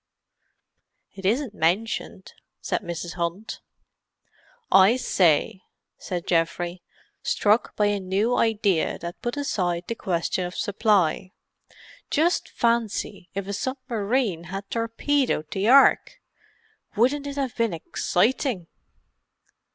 [1.13, 3.13] "It isn't mentioned," said Mrs.
[3.13, 3.61] Hunt.
[4.71, 5.61] "I say!"
[5.99, 6.81] said Geoffrey,
[7.21, 11.33] struck by a new idea that put aside the question of supply.
[12.09, 16.19] "Just fancy if a submarine had torpedoed the Ark!
[16.95, 18.65] Wouldn't it have been exciting!"